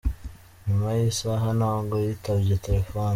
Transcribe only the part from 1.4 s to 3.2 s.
ntabwo yitabye telefoni.